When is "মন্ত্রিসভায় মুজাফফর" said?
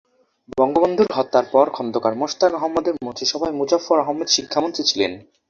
3.05-3.97